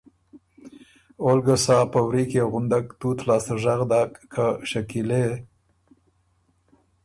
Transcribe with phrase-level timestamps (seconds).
[1.21, 5.25] اول ګه سا په وریکيې غُندک تُوت لاسته ژغ داک که شکیلے!